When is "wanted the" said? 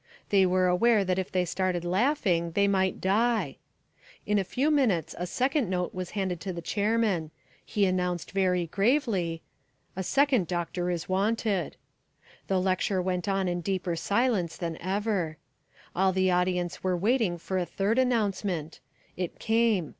11.07-12.59